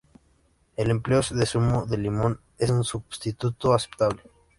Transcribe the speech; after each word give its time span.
El 0.77 0.89
empleo 0.89 1.21
de 1.29 1.45
zumo 1.45 1.85
de 1.85 1.95
limón 1.99 2.41
es 2.57 2.71
un 2.71 2.83
substituto 2.83 3.71
aceptable. 3.71 4.23